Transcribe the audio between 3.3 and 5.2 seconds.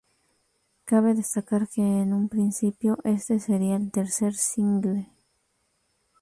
sería el tercer single.